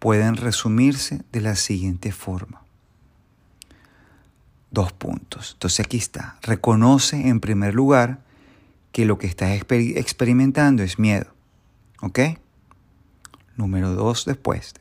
pueden 0.00 0.36
resumirse 0.36 1.22
de 1.32 1.40
la 1.40 1.56
siguiente 1.56 2.12
forma. 2.12 2.61
Dos 4.72 4.92
puntos. 4.92 5.52
Entonces 5.52 5.84
aquí 5.84 5.98
está. 5.98 6.38
Reconoce 6.42 7.28
en 7.28 7.40
primer 7.40 7.74
lugar 7.74 8.24
que 8.90 9.04
lo 9.04 9.18
que 9.18 9.26
estás 9.26 9.50
experimentando 9.50 10.82
es 10.82 10.98
miedo. 10.98 11.26
¿Ok? 12.00 12.18
Número 13.54 13.94
dos 13.94 14.24
después. 14.24 14.74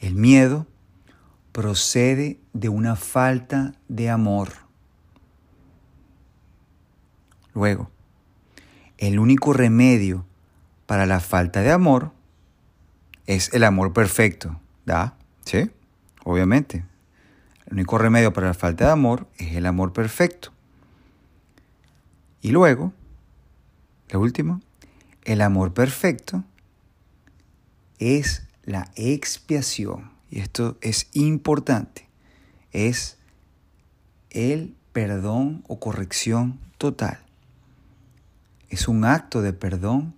El 0.00 0.14
miedo 0.14 0.66
procede 1.52 2.40
de 2.54 2.70
una 2.70 2.96
falta 2.96 3.74
de 3.88 4.08
amor. 4.08 4.52
Luego, 7.54 7.90
el 8.96 9.18
único 9.18 9.52
remedio 9.52 10.24
para 10.86 11.04
la 11.04 11.20
falta 11.20 11.60
de 11.60 11.70
amor 11.70 12.12
es 13.26 13.52
el 13.52 13.64
amor 13.64 13.92
perfecto. 13.92 14.58
¿Da? 14.86 15.16
¿Sí? 15.44 15.70
Obviamente. 16.24 16.84
El 17.72 17.76
único 17.76 17.96
remedio 17.96 18.34
para 18.34 18.48
la 18.48 18.54
falta 18.54 18.84
de 18.84 18.90
amor 18.90 19.26
es 19.38 19.56
el 19.56 19.64
amor 19.64 19.94
perfecto. 19.94 20.52
Y 22.42 22.50
luego, 22.50 22.92
lo 24.10 24.20
último, 24.20 24.60
el 25.24 25.40
amor 25.40 25.72
perfecto 25.72 26.44
es 27.98 28.42
la 28.64 28.90
expiación 28.94 30.12
y 30.28 30.40
esto 30.40 30.76
es 30.82 31.08
importante, 31.14 32.10
es 32.72 33.16
el 34.28 34.76
perdón 34.92 35.64
o 35.66 35.80
corrección 35.80 36.60
total. 36.76 37.20
Es 38.68 38.86
un 38.86 39.06
acto 39.06 39.40
de 39.40 39.54
perdón 39.54 40.14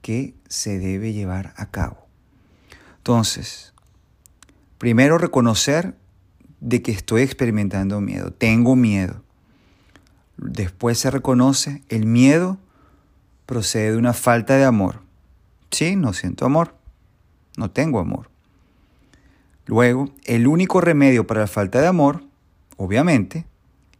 que 0.00 0.32
se 0.46 0.78
debe 0.78 1.12
llevar 1.12 1.54
a 1.56 1.72
cabo. 1.72 2.06
Entonces, 2.98 3.74
primero 4.78 5.18
reconocer 5.18 5.96
de 6.60 6.82
que 6.82 6.92
estoy 6.92 7.22
experimentando 7.22 8.00
miedo, 8.00 8.32
tengo 8.32 8.76
miedo. 8.76 9.22
Después 10.36 10.98
se 10.98 11.10
reconoce 11.10 11.82
el 11.88 12.06
miedo 12.06 12.58
procede 13.46 13.92
de 13.92 13.96
una 13.96 14.12
falta 14.12 14.56
de 14.56 14.64
amor. 14.64 15.00
Sí, 15.70 15.96
no 15.96 16.12
siento 16.12 16.44
amor, 16.44 16.74
no 17.56 17.70
tengo 17.70 18.00
amor. 18.00 18.28
Luego, 19.66 20.12
el 20.24 20.46
único 20.46 20.80
remedio 20.80 21.26
para 21.26 21.40
la 21.40 21.46
falta 21.46 21.80
de 21.80 21.86
amor, 21.86 22.22
obviamente, 22.76 23.46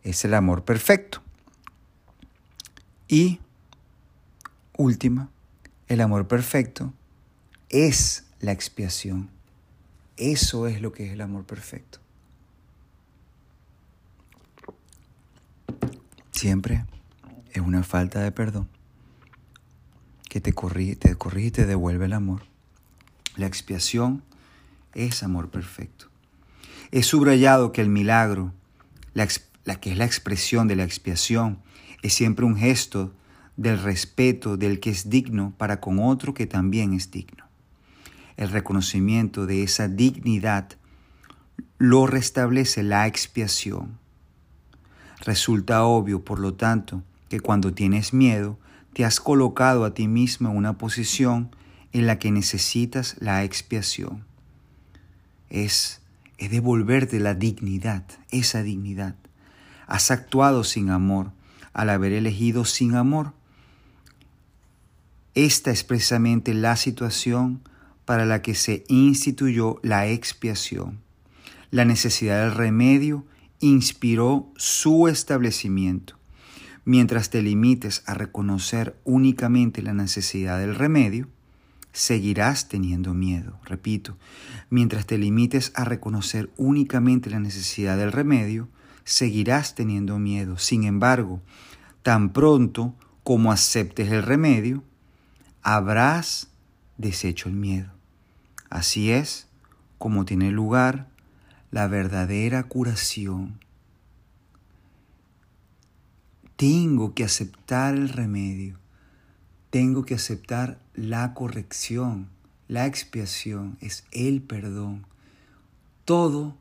es 0.02 0.24
el 0.24 0.34
amor 0.34 0.64
perfecto. 0.64 1.22
Y, 3.08 3.40
última, 4.76 5.28
el 5.88 6.00
amor 6.00 6.28
perfecto 6.28 6.92
es 7.68 8.24
la 8.40 8.52
expiación. 8.52 9.30
Eso 10.16 10.66
es 10.66 10.80
lo 10.80 10.92
que 10.92 11.06
es 11.06 11.12
el 11.12 11.20
amor 11.20 11.44
perfecto. 11.44 11.98
Siempre 16.36 16.84
es 17.52 17.62
una 17.62 17.82
falta 17.82 18.20
de 18.20 18.30
perdón 18.30 18.68
que 20.28 20.42
te 20.42 20.52
corrige, 20.52 20.94
te 20.94 21.14
corrige 21.14 21.46
y 21.46 21.50
te 21.50 21.66
devuelve 21.66 22.04
el 22.04 22.12
amor. 22.12 22.42
La 23.36 23.46
expiación 23.46 24.22
es 24.92 25.22
amor 25.22 25.48
perfecto. 25.48 26.08
He 26.90 27.02
subrayado 27.02 27.72
que 27.72 27.80
el 27.80 27.88
milagro, 27.88 28.52
la, 29.14 29.26
que 29.26 29.92
es 29.92 29.96
la 29.96 30.04
expresión 30.04 30.68
de 30.68 30.76
la 30.76 30.84
expiación, 30.84 31.62
es 32.02 32.12
siempre 32.12 32.44
un 32.44 32.58
gesto 32.58 33.14
del 33.56 33.82
respeto 33.82 34.58
del 34.58 34.78
que 34.78 34.90
es 34.90 35.08
digno 35.08 35.54
para 35.56 35.80
con 35.80 35.98
otro 35.98 36.34
que 36.34 36.46
también 36.46 36.92
es 36.92 37.10
digno. 37.10 37.46
El 38.36 38.50
reconocimiento 38.50 39.46
de 39.46 39.62
esa 39.62 39.88
dignidad 39.88 40.68
lo 41.78 42.06
restablece 42.06 42.82
la 42.82 43.06
expiación. 43.06 43.98
Resulta 45.20 45.84
obvio, 45.84 46.24
por 46.24 46.38
lo 46.38 46.54
tanto, 46.54 47.02
que 47.28 47.40
cuando 47.40 47.72
tienes 47.72 48.12
miedo, 48.12 48.58
te 48.92 49.04
has 49.04 49.20
colocado 49.20 49.84
a 49.84 49.94
ti 49.94 50.08
mismo 50.08 50.50
en 50.50 50.56
una 50.56 50.78
posición 50.78 51.50
en 51.92 52.06
la 52.06 52.18
que 52.18 52.30
necesitas 52.30 53.16
la 53.20 53.44
expiación 53.44 54.24
es, 55.50 56.00
es 56.38 56.50
devolverte 56.50 57.20
la 57.20 57.34
dignidad, 57.34 58.04
esa 58.30 58.62
dignidad. 58.62 59.14
Has 59.86 60.10
actuado 60.10 60.64
sin 60.64 60.90
amor 60.90 61.32
al 61.72 61.90
haber 61.90 62.12
elegido 62.12 62.64
sin 62.64 62.94
amor. 62.94 63.32
Esta 65.34 65.70
es 65.70 65.84
precisamente 65.84 66.54
la 66.54 66.76
situación 66.76 67.60
para 68.04 68.24
la 68.24 68.42
que 68.42 68.54
se 68.54 68.84
instituyó 68.88 69.78
la 69.82 70.06
expiación. 70.06 71.00
La 71.70 71.84
necesidad 71.84 72.42
del 72.42 72.54
remedio 72.54 73.24
inspiró 73.60 74.52
su 74.56 75.08
establecimiento. 75.08 76.16
Mientras 76.84 77.30
te 77.30 77.42
limites 77.42 78.02
a 78.06 78.14
reconocer 78.14 78.96
únicamente 79.04 79.82
la 79.82 79.92
necesidad 79.92 80.58
del 80.58 80.74
remedio, 80.74 81.28
seguirás 81.92 82.68
teniendo 82.68 83.14
miedo. 83.14 83.58
Repito, 83.64 84.16
mientras 84.70 85.06
te 85.06 85.18
limites 85.18 85.72
a 85.74 85.84
reconocer 85.84 86.50
únicamente 86.56 87.30
la 87.30 87.40
necesidad 87.40 87.96
del 87.96 88.12
remedio, 88.12 88.68
seguirás 89.04 89.74
teniendo 89.74 90.18
miedo. 90.18 90.58
Sin 90.58 90.84
embargo, 90.84 91.40
tan 92.02 92.32
pronto 92.32 92.94
como 93.24 93.50
aceptes 93.50 94.12
el 94.12 94.22
remedio, 94.22 94.84
habrás 95.62 96.48
deshecho 96.98 97.48
el 97.48 97.56
miedo. 97.56 97.90
Así 98.70 99.10
es 99.10 99.48
como 99.98 100.24
tiene 100.24 100.50
lugar 100.50 101.08
la 101.70 101.88
verdadera 101.88 102.64
curación. 102.64 103.60
Tengo 106.56 107.14
que 107.14 107.24
aceptar 107.24 107.94
el 107.94 108.08
remedio, 108.08 108.78
tengo 109.70 110.04
que 110.04 110.14
aceptar 110.14 110.80
la 110.94 111.34
corrección, 111.34 112.28
la 112.68 112.86
expiación, 112.86 113.76
es 113.80 114.04
el 114.10 114.40
perdón. 114.42 115.06
Todo, 116.04 116.56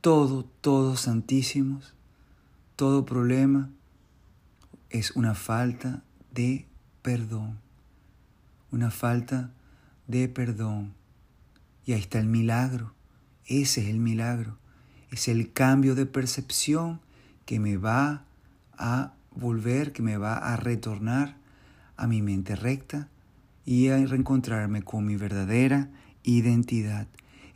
todo, 0.00 0.44
todo, 0.60 0.96
santísimos, 0.96 1.94
todo 2.76 3.06
problema 3.06 3.70
es 4.90 5.12
una 5.12 5.34
falta 5.34 6.02
de 6.32 6.66
perdón, 7.02 7.58
una 8.70 8.90
falta 8.90 9.50
de 10.06 10.28
perdón. 10.28 10.94
Y 11.84 11.92
ahí 11.92 12.00
está 12.00 12.18
el 12.18 12.26
milagro. 12.26 12.95
Ese 13.46 13.82
es 13.82 13.88
el 13.88 13.98
milagro. 13.98 14.58
Es 15.10 15.28
el 15.28 15.52
cambio 15.52 15.94
de 15.94 16.06
percepción 16.06 17.00
que 17.44 17.60
me 17.60 17.76
va 17.76 18.24
a 18.76 19.12
volver, 19.34 19.92
que 19.92 20.02
me 20.02 20.16
va 20.16 20.36
a 20.36 20.56
retornar 20.56 21.36
a 21.96 22.06
mi 22.06 22.22
mente 22.22 22.56
recta 22.56 23.08
y 23.64 23.88
a 23.88 24.04
reencontrarme 24.04 24.82
con 24.82 25.06
mi 25.06 25.16
verdadera 25.16 25.88
identidad. 26.22 27.06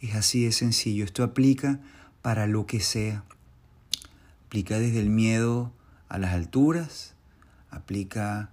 Es 0.00 0.14
así 0.14 0.44
de 0.44 0.52
sencillo. 0.52 1.04
Esto 1.04 1.24
aplica 1.24 1.80
para 2.22 2.46
lo 2.46 2.66
que 2.66 2.80
sea. 2.80 3.24
Aplica 4.46 4.78
desde 4.78 5.00
el 5.00 5.10
miedo 5.10 5.72
a 6.08 6.18
las 6.18 6.34
alturas, 6.34 7.14
aplica 7.70 8.50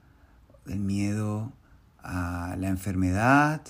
el 0.65 0.79
miedo 0.79 1.53
a 1.99 2.55
la 2.57 2.67
enfermedad, 2.67 3.61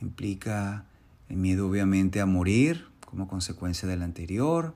implica 0.00 0.84
el 1.28 1.36
miedo 1.36 1.68
obviamente 1.68 2.20
a 2.20 2.26
morir, 2.26 2.86
como 3.14 3.28
consecuencia 3.28 3.88
del 3.88 4.02
anterior. 4.02 4.74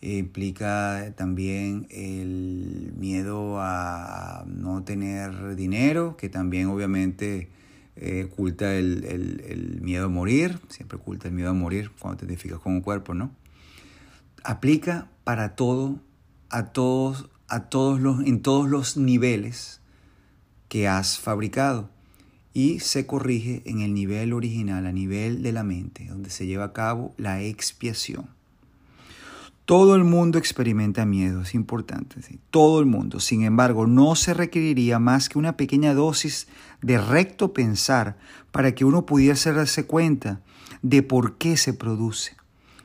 Eh, 0.00 0.18
implica 0.18 1.12
también 1.16 1.88
el 1.90 2.92
miedo 2.96 3.60
a 3.60 4.44
no 4.46 4.84
tener 4.84 5.56
dinero, 5.56 6.16
que 6.16 6.28
también 6.28 6.68
obviamente 6.68 7.50
eh, 7.96 8.28
oculta 8.30 8.76
el, 8.76 9.80
miedo 9.82 10.06
a 10.06 10.08
morir, 10.08 10.60
siempre 10.68 10.98
oculta 10.98 11.26
el 11.26 11.34
miedo 11.34 11.50
a 11.50 11.54
morir 11.54 11.90
cuando 11.98 12.18
te 12.18 12.26
identificas 12.26 12.60
con 12.60 12.74
un 12.74 12.80
cuerpo, 12.80 13.12
¿no? 13.14 13.32
Aplica 14.44 15.08
para 15.24 15.56
todo, 15.56 15.98
a 16.48 16.66
todos, 16.66 17.28
a 17.48 17.68
todos 17.68 18.00
los, 18.00 18.24
en 18.24 18.40
todos 18.40 18.68
los 18.68 18.96
niveles 18.96 19.80
que 20.68 20.86
has 20.86 21.18
fabricado 21.18 21.90
y 22.58 22.80
se 22.80 23.06
corrige 23.06 23.62
en 23.66 23.82
el 23.82 23.94
nivel 23.94 24.32
original, 24.32 24.84
a 24.88 24.90
nivel 24.90 25.44
de 25.44 25.52
la 25.52 25.62
mente, 25.62 26.06
donde 26.08 26.28
se 26.28 26.44
lleva 26.44 26.64
a 26.64 26.72
cabo 26.72 27.14
la 27.16 27.40
expiación. 27.40 28.26
Todo 29.64 29.94
el 29.94 30.02
mundo 30.02 30.38
experimenta 30.38 31.06
miedo, 31.06 31.42
es 31.42 31.54
importante, 31.54 32.16
todo 32.50 32.80
el 32.80 32.86
mundo. 32.86 33.20
Sin 33.20 33.44
embargo, 33.44 33.86
no 33.86 34.16
se 34.16 34.34
requeriría 34.34 34.98
más 34.98 35.28
que 35.28 35.38
una 35.38 35.56
pequeña 35.56 35.94
dosis 35.94 36.48
de 36.82 36.98
recto 36.98 37.52
pensar 37.52 38.18
para 38.50 38.74
que 38.74 38.84
uno 38.84 39.06
pudiese 39.06 39.52
darse 39.52 39.86
cuenta 39.86 40.40
de 40.82 41.04
por 41.04 41.36
qué 41.36 41.56
se 41.56 41.74
produce. 41.74 42.34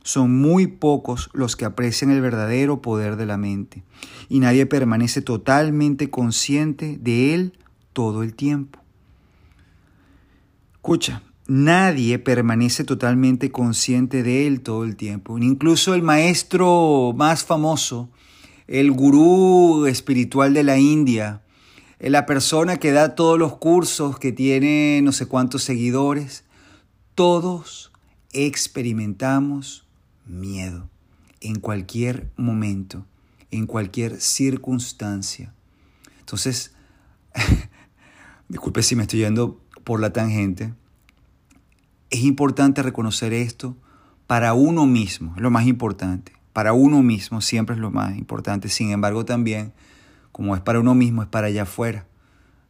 Son 0.03 0.39
muy 0.39 0.67
pocos 0.67 1.31
los 1.33 1.55
que 1.55 1.65
aprecian 1.65 2.12
el 2.12 2.21
verdadero 2.21 2.79
poder 2.83 3.15
de 3.15 3.25
la 3.25 3.38
mente 3.38 3.81
y 4.29 4.39
nadie 4.39 4.67
permanece 4.67 5.23
totalmente 5.23 6.12
consciente 6.12 6.99
de 7.01 7.33
él 7.33 7.57
todo 7.91 8.21
el 8.21 8.36
tiempo. 8.36 8.83
Escucha, 10.84 11.24
nadie 11.48 12.19
permanece 12.19 12.84
totalmente 12.84 13.54
consciente 13.54 14.22
de 14.22 14.48
él 14.48 14.60
todo 14.60 14.84
el 14.84 14.98
tiempo. 14.98 15.38
Incluso 15.38 15.93
el 15.93 16.02
maestro 16.02 17.13
más 17.15 17.46
famoso, 17.46 18.10
el 18.67 18.91
gurú 18.91 19.86
espiritual 19.86 20.54
de 20.54 20.63
la 20.63 20.78
India, 20.78 21.41
eh, 22.00 22.10
la 22.10 22.26
persona 22.26 22.76
que 22.76 22.91
da 22.91 23.15
todos 23.15 23.39
los 23.39 23.56
cursos, 23.56 24.19
que 24.19 24.34
tiene 24.34 25.00
no 25.02 25.13
sé 25.13 25.26
cuántos 25.26 25.63
seguidores, 25.63 26.43
todos 27.15 27.93
experimentamos 28.34 29.88
miedo 30.26 30.89
en 31.39 31.62
cualquier 31.62 32.30
momento, 32.36 33.06
en 33.52 33.67
cualquier 33.67 34.19
circunstancia. 34.19 35.54
Entonces, 36.19 36.74
disculpe 38.50 38.84
si 38.84 38.98
me 38.98 39.04
estoy 39.04 39.19
yendo 39.19 39.62
por 39.84 40.00
la 40.00 40.13
tangente, 40.13 40.74
es 42.10 42.22
importante 42.22 42.84
reconocer 42.84 43.34
esto 43.34 43.76
para 44.28 44.54
uno 44.54 44.86
mismo, 44.86 45.34
es 45.36 45.41
lo 45.41 45.52
más 45.52 45.65
importante. 45.67 46.32
Para 46.54 46.74
uno 46.74 47.02
mismo 47.02 47.41
siempre 47.41 47.76
es 47.76 47.82
lo 47.82 47.89
más 47.89 48.15
importante. 48.15 48.69
Sin 48.69 48.91
embargo, 48.91 49.26
también, 49.26 49.74
como 50.32 50.56
es 50.56 50.62
para 50.62 50.80
uno 50.80 50.93
mismo, 50.93 51.24
es 51.24 51.28
para 51.28 51.48
allá 51.48 51.63
afuera. 51.63 52.06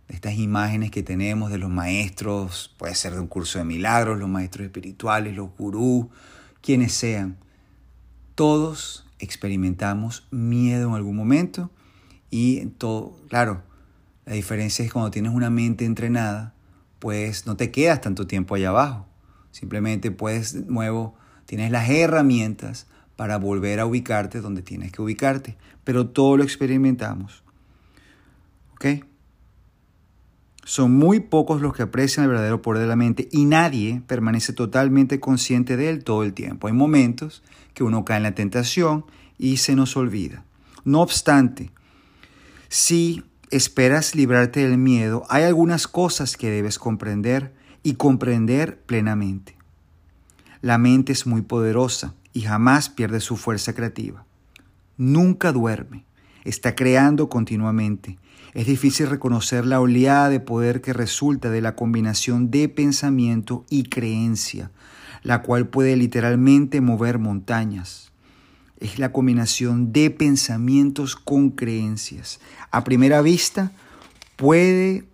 Estas 0.07 0.35
imágenes 0.35 0.89
que 0.89 1.03
tenemos 1.03 1.51
de 1.51 1.57
los 1.57 1.69
maestros, 1.69 2.73
puede 2.77 2.95
ser 2.95 3.13
de 3.13 3.19
un 3.19 3.27
curso 3.27 3.59
de 3.59 3.65
milagros, 3.65 4.17
los 4.17 4.29
maestros 4.29 4.65
espirituales, 4.65 5.35
los 5.35 5.49
gurús, 5.57 6.07
quienes 6.61 6.93
sean. 6.93 7.37
Todos 8.35 9.05
experimentamos 9.19 10.27
miedo 10.31 10.89
en 10.89 10.95
algún 10.95 11.15
momento 11.15 11.69
y 12.29 12.65
todo, 12.77 13.17
claro, 13.29 13.63
la 14.25 14.33
diferencia 14.33 14.83
es 14.85 14.91
cuando 14.91 15.11
tienes 15.11 15.33
una 15.33 15.49
mente 15.49 15.85
entrenada, 15.85 16.53
pues 17.03 17.45
no 17.45 17.57
te 17.57 17.69
quedas 17.69 17.99
tanto 17.99 18.27
tiempo 18.27 18.55
allá 18.55 18.69
abajo. 18.69 19.05
Simplemente 19.51 20.09
puedes, 20.09 20.53
de 20.53 20.71
nuevo, 20.71 21.15
tienes 21.45 21.69
las 21.69 21.89
herramientas 21.89 22.87
para 23.17 23.37
volver 23.37 23.81
a 23.81 23.85
ubicarte 23.85 24.39
donde 24.39 24.61
tienes 24.61 24.93
que 24.93 25.01
ubicarte. 25.01 25.57
Pero 25.83 26.07
todo 26.07 26.37
lo 26.37 26.43
experimentamos. 26.45 27.43
¿Ok? 28.71 29.03
Son 30.63 30.93
muy 30.93 31.19
pocos 31.19 31.59
los 31.59 31.73
que 31.73 31.83
aprecian 31.83 32.23
el 32.23 32.29
verdadero 32.29 32.61
poder 32.61 32.83
de 32.83 32.87
la 32.87 32.95
mente 32.95 33.27
y 33.33 33.43
nadie 33.43 34.01
permanece 34.07 34.53
totalmente 34.53 35.19
consciente 35.19 35.75
de 35.75 35.89
él 35.89 36.05
todo 36.05 36.23
el 36.23 36.31
tiempo. 36.31 36.67
Hay 36.67 36.73
momentos 36.73 37.43
que 37.73 37.83
uno 37.83 38.05
cae 38.05 38.15
en 38.15 38.23
la 38.23 38.33
tentación 38.33 39.03
y 39.37 39.57
se 39.57 39.75
nos 39.75 39.97
olvida. 39.97 40.45
No 40.85 41.01
obstante, 41.01 41.69
si 42.69 43.25
esperas 43.51 44.15
librarte 44.15 44.67
del 44.67 44.77
miedo, 44.77 45.23
hay 45.29 45.43
algunas 45.43 45.87
cosas 45.87 46.37
que 46.37 46.49
debes 46.49 46.79
comprender 46.79 47.53
y 47.83 47.95
comprender 47.95 48.79
plenamente. 48.79 49.55
La 50.61 50.77
mente 50.77 51.11
es 51.11 51.27
muy 51.27 51.41
poderosa 51.41 52.13
y 52.31 52.41
jamás 52.41 52.89
pierde 52.89 53.19
su 53.19 53.35
fuerza 53.35 53.73
creativa. 53.73 54.25
Nunca 54.97 55.51
duerme, 55.51 56.05
está 56.45 56.75
creando 56.75 57.27
continuamente. 57.29 58.17
Es 58.53 58.67
difícil 58.67 59.07
reconocer 59.07 59.65
la 59.65 59.81
oleada 59.81 60.29
de 60.29 60.39
poder 60.39 60.81
que 60.81 60.93
resulta 60.93 61.49
de 61.49 61.61
la 61.61 61.75
combinación 61.75 62.51
de 62.51 62.69
pensamiento 62.69 63.65
y 63.69 63.83
creencia, 63.83 64.71
la 65.23 65.41
cual 65.41 65.67
puede 65.67 65.95
literalmente 65.95 66.79
mover 66.79 67.19
montañas 67.19 68.12
es 68.83 68.99
la 68.99 69.13
combinación 69.13 69.93
de 69.93 70.09
pensamientos 70.09 71.15
con 71.15 71.51
creencias. 71.51 72.39
A 72.69 72.83
primera 72.83 73.21
vista 73.21 73.71
puede, 74.35 75.05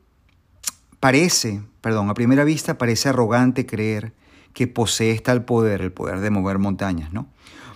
parece, 1.00 1.62
perdón, 1.82 2.10
a 2.10 2.16
primera 2.16 2.44
vista 2.44 2.80
parece 2.80 3.10
arrogante 3.10 3.68
creer 3.68 4.14
que 4.54 4.68
posees 4.68 5.22
tal 5.22 5.46
poder, 5.46 5.82
el 5.82 5.92
poder 5.92 6.20
de 6.20 6.32
mover 6.32 6.58
montañas, 6.58 7.14
¿no? 7.14 7.28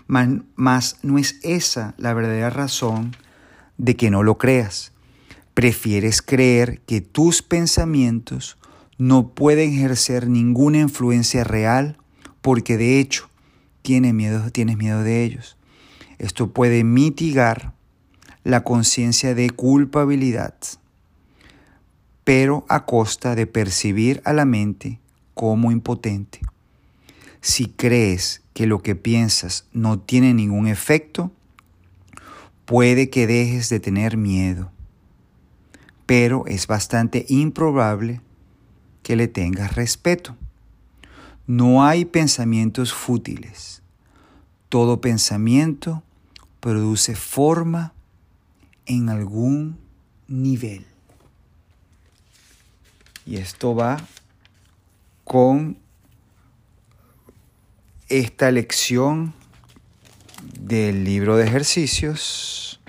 Mas, 0.08 0.98
no 1.04 1.18
es 1.18 1.40
esa 1.44 1.94
la 1.98 2.14
verdadera 2.14 2.50
razón 2.50 3.16
de 3.78 3.96
que 3.96 4.10
no 4.10 4.24
lo 4.24 4.38
creas. 4.38 4.92
Prefieres 5.54 6.22
creer 6.22 6.82
que 6.82 7.02
tus 7.02 7.44
pensamientos 7.44 8.58
no 8.98 9.30
pueden 9.30 9.74
ejercer 9.74 10.28
ninguna 10.28 10.80
influencia 10.80 11.44
real 11.44 11.98
porque 12.42 12.78
de 12.78 13.00
hecho 13.00 13.30
tienes 13.84 14.14
miedo, 14.14 14.50
tienes 14.52 14.78
miedo 14.78 15.04
de 15.04 15.24
ellos. 15.24 15.58
Esto 16.24 16.54
puede 16.54 16.86
mitigar 16.86 17.74
la 18.46 18.64
conciencia 18.64 19.36
de 19.36 19.50
culpabilidad. 19.50 20.56
pero 22.24 22.66
a 22.70 22.86
costa 22.86 23.36
de 23.36 23.46
percibir 23.46 24.22
a 24.24 24.32
la 24.32 24.46
mente 24.46 25.02
como 25.34 25.74
impotente. 25.74 26.40
Si 27.42 27.66
crees 27.66 28.42
que 28.54 28.66
lo 28.66 28.82
que 28.82 28.96
piensas 28.96 29.68
no 29.74 30.00
tiene 30.00 30.34
ningún 30.34 30.68
efecto, 30.68 31.34
puede 32.64 33.10
que 33.10 33.28
dejes 33.28 33.68
de 33.68 33.82
tener 33.82 34.16
miedo, 34.16 34.72
pero 36.06 36.46
es 36.48 36.66
bastante 36.66 37.26
improbable 37.28 38.22
que 39.02 39.18
le 39.18 39.28
tengas 39.28 39.76
respeto. 39.76 40.38
No 41.48 41.84
hay 41.84 42.06
pensamientos 42.06 42.94
fútiles. 42.94 43.82
Todo 44.70 45.02
pensamiento 45.02 46.02
produce 46.64 47.14
forma 47.14 47.92
en 48.86 49.10
algún 49.10 49.78
nivel. 50.30 50.86
Y 53.26 53.36
esto 53.36 53.76
va 53.76 54.00
con 55.26 55.78
esta 58.08 58.50
lección 58.50 59.34
del 60.58 61.04
libro 61.04 61.36
de 61.36 61.48
ejercicios, 61.48 62.80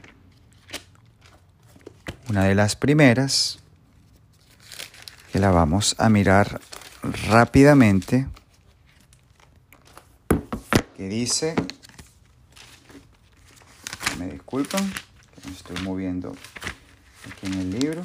una 2.28 2.44
de 2.44 2.54
las 2.54 2.76
primeras, 2.76 3.58
que 5.32 5.40
la 5.40 5.50
vamos 5.50 5.96
a 5.98 6.08
mirar 6.08 6.60
rápidamente, 7.28 8.28
que 10.96 11.08
dice, 11.08 11.56
me 14.18 14.27
disculpan, 14.29 14.85
me 15.44 15.53
estoy 15.53 15.77
moviendo 15.83 16.35
aquí 17.27 17.46
en 17.46 17.55
el 17.55 17.70
libro. 17.70 18.05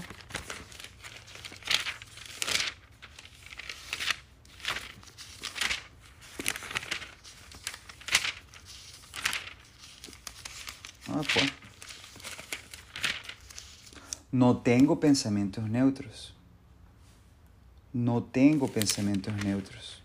Ah, 11.07 11.21
pues. 11.33 11.51
No 14.31 14.57
tengo 14.57 14.99
pensamientos 14.99 15.67
neutros. 15.69 16.33
No 17.93 18.23
tengo 18.23 18.67
pensamientos 18.67 19.33
neutros. 19.43 20.01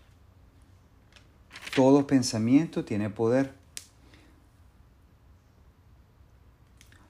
Todo 1.75 2.07
pensamiento 2.07 2.83
tiene 2.83 3.09
poder. 3.09 3.53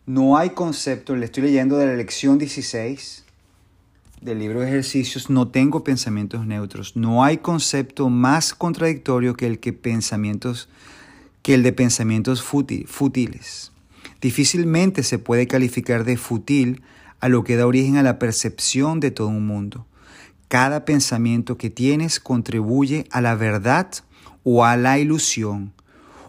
No 0.08 0.38
hay 0.38 0.52
concepto, 0.52 1.16
le 1.16 1.26
estoy 1.26 1.44
leyendo 1.44 1.78
de 1.78 1.88
la 1.88 1.96
lección 1.96 2.38
16 2.38 3.24
del 4.22 4.40
libro 4.40 4.60
de 4.60 4.68
ejercicios, 4.68 5.32
no 5.32 5.48
tengo 5.48 5.84
pensamientos 5.84 6.46
neutros. 6.46 6.96
No 6.96 7.24
hay 7.24 7.38
concepto 7.38 8.10
más 8.10 8.54
contradictorio 8.54 9.36
que 9.36 9.48
el, 9.48 9.60
que 9.60 9.74
pensamientos, 9.74 10.70
que 11.42 11.56
el 11.56 11.64
de 11.64 11.74
pensamientos 11.74 12.44
fútiles. 12.44 13.72
Difícilmente 14.22 15.02
se 15.02 15.18
puede 15.18 15.48
calificar 15.48 16.04
de 16.04 16.18
fútil 16.18 16.84
a 17.20 17.28
lo 17.28 17.44
que 17.44 17.56
da 17.56 17.66
origen 17.66 17.98
a 17.98 18.04
la 18.04 18.20
percepción 18.20 19.00
de 19.00 19.10
todo 19.10 19.30
un 19.30 19.48
mundo. 19.48 19.86
Cada 20.48 20.86
pensamiento 20.86 21.58
que 21.58 21.72
tienes 21.72 22.20
contribuye 22.20 23.08
a 23.10 23.22
la 23.22 23.34
verdad 23.34 23.90
o 24.44 24.66
a 24.66 24.78
la 24.78 25.00
ilusión. 25.00 25.74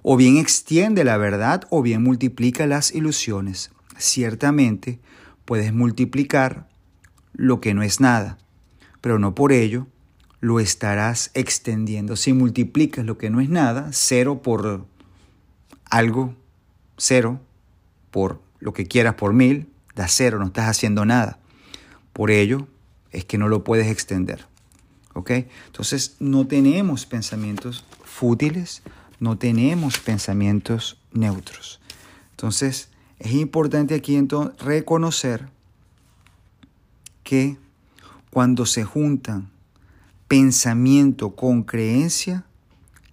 O 0.08 0.16
bien 0.16 0.36
extiende 0.36 1.02
la 1.02 1.16
verdad 1.16 1.64
o 1.68 1.82
bien 1.82 2.00
multiplica 2.00 2.64
las 2.68 2.94
ilusiones. 2.94 3.72
Ciertamente 3.98 5.00
puedes 5.44 5.72
multiplicar 5.72 6.68
lo 7.32 7.60
que 7.60 7.74
no 7.74 7.82
es 7.82 8.00
nada, 8.00 8.38
pero 9.00 9.18
no 9.18 9.34
por 9.34 9.50
ello 9.50 9.88
lo 10.38 10.60
estarás 10.60 11.32
extendiendo. 11.34 12.14
Si 12.14 12.32
multiplicas 12.32 13.04
lo 13.04 13.18
que 13.18 13.30
no 13.30 13.40
es 13.40 13.48
nada, 13.48 13.88
cero 13.90 14.42
por 14.42 14.86
algo, 15.86 16.36
cero, 16.96 17.40
por 18.12 18.40
lo 18.60 18.72
que 18.72 18.86
quieras 18.86 19.16
por 19.16 19.32
mil, 19.32 19.66
da 19.96 20.06
cero, 20.06 20.38
no 20.38 20.46
estás 20.46 20.68
haciendo 20.68 21.04
nada. 21.04 21.40
Por 22.12 22.30
ello 22.30 22.68
es 23.10 23.24
que 23.24 23.38
no 23.38 23.48
lo 23.48 23.64
puedes 23.64 23.88
extender. 23.88 24.46
¿Ok? 25.14 25.32
Entonces 25.66 26.14
no 26.20 26.46
tenemos 26.46 27.06
pensamientos 27.06 27.84
fútiles, 28.04 28.82
no 29.20 29.38
tenemos 29.38 29.98
pensamientos 29.98 30.98
neutros. 31.12 31.80
Entonces 32.30 32.90
es 33.18 33.32
importante 33.32 33.94
aquí 33.94 34.16
entonces 34.16 34.58
reconocer 34.60 35.48
que 37.24 37.56
cuando 38.30 38.66
se 38.66 38.84
juntan 38.84 39.50
pensamiento 40.28 41.34
con 41.34 41.62
creencia, 41.62 42.44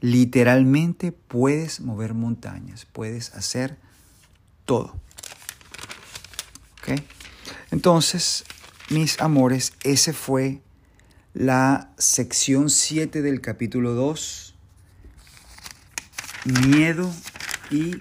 literalmente 0.02 1.12
puedes 1.12 1.80
mover 1.80 2.14
montañas, 2.14 2.86
puedes 2.86 3.34
hacer 3.34 3.78
todo. 4.66 4.96
Entonces, 7.72 8.44
mis 8.90 9.20
amores, 9.20 9.74
ese 9.84 10.14
fue 10.14 10.62
la 11.34 11.92
sección 11.98 12.70
7 12.70 13.24
del 13.24 13.42
capítulo 13.42 13.94
2, 13.96 14.53
miedo 16.46 17.10
y 17.72 17.96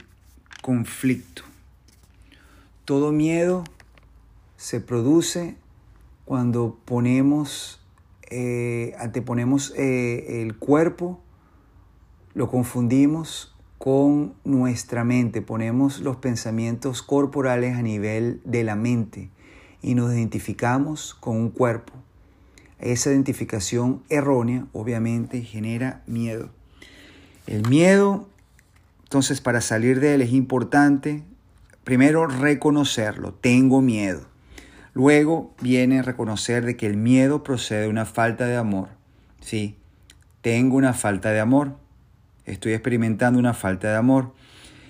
conflicto. 0.63 1.43
Todo 2.85 3.13
miedo 3.13 3.65
se 4.57 4.81
produce 4.81 5.57
cuando 6.25 6.79
ponemos, 6.85 7.81
eh, 8.31 8.95
anteponemos 8.99 9.73
eh, 9.77 10.43
el 10.43 10.57
cuerpo, 10.57 11.21
lo 12.35 12.49
confundimos 12.49 13.55
con 13.79 14.35
nuestra 14.45 15.05
mente, 15.05 15.43
ponemos 15.43 16.01
los 16.01 16.17
pensamientos 16.17 17.03
corporales 17.03 17.77
a 17.77 17.83
nivel 17.83 18.41
de 18.45 18.65
la 18.65 18.77
mente 18.77 19.31
y 19.83 19.95
nos 19.95 20.13
identificamos 20.13 21.15
con 21.15 21.37
un 21.37 21.51
cuerpo. 21.51 21.93
Esa 22.79 23.11
identificación 23.11 24.03
errónea 24.09 24.67
obviamente 24.73 25.43
genera 25.43 26.03
miedo. 26.07 26.51
El 27.47 27.69
miedo, 27.69 28.29
entonces 29.13 29.43
para 29.43 29.61
salir 29.61 30.01
de 30.01 30.15
él 30.15 30.23
es 30.23 30.33
importante 30.33 31.23
primero 31.85 32.27
reconocerlo, 32.27 33.35
tengo 33.35 33.83
miedo. 33.83 34.27
Luego 34.95 35.55
viene 35.61 36.01
reconocer 36.01 36.65
de 36.65 36.79
que 36.79 36.87
el 36.87 36.97
miedo 36.97 37.43
procede 37.43 37.83
de 37.83 37.89
una 37.89 38.07
falta 38.07 38.47
de 38.47 38.57
amor. 38.57 38.89
Sí, 39.41 39.77
tengo 40.41 40.79
una 40.79 40.95
falta 40.95 41.31
de 41.31 41.41
amor 41.41 41.77
estoy 42.47 42.73
experimentando 42.73 43.39
una 43.39 43.55
falta 43.55 43.91
de 43.91 43.97
amor. 43.97 44.33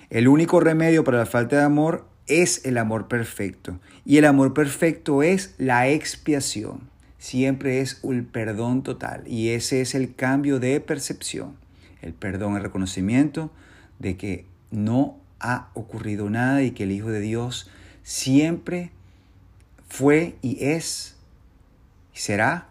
El 0.09 0.27
único 0.27 0.59
remedio 0.59 1.03
para 1.03 1.17
la 1.17 1.25
falta 1.25 1.57
de 1.57 1.63
amor 1.63 2.07
es 2.27 2.65
el 2.65 2.77
amor 2.77 3.07
perfecto. 3.07 3.79
Y 4.05 4.17
el 4.17 4.25
amor 4.25 4.53
perfecto 4.53 5.23
es 5.23 5.55
la 5.57 5.89
expiación. 5.89 6.89
Siempre 7.17 7.81
es 7.81 7.99
el 8.03 8.23
perdón 8.23 8.83
total. 8.83 9.23
Y 9.27 9.49
ese 9.49 9.81
es 9.81 9.95
el 9.95 10.15
cambio 10.15 10.59
de 10.59 10.79
percepción. 10.79 11.57
El 12.01 12.13
perdón, 12.13 12.55
el 12.55 12.63
reconocimiento 12.63 13.51
de 13.99 14.17
que 14.17 14.45
no 14.71 15.19
ha 15.39 15.69
ocurrido 15.73 16.29
nada 16.29 16.63
y 16.63 16.71
que 16.71 16.83
el 16.83 16.91
Hijo 16.91 17.09
de 17.09 17.19
Dios 17.19 17.69
siempre 18.03 18.91
fue 19.87 20.37
y 20.41 20.63
es 20.63 21.15
y 22.13 22.19
será 22.19 22.69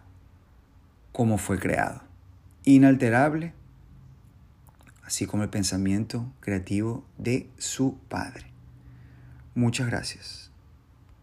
como 1.11 1.37
fue 1.37 1.59
creado. 1.59 2.01
Inalterable, 2.65 3.53
así 5.03 5.25
como 5.25 5.43
el 5.43 5.49
pensamiento 5.49 6.31
creativo 6.39 7.05
de 7.17 7.49
su 7.57 7.97
Padre. 8.09 8.47
Muchas 9.53 9.87
gracias. 9.87 10.42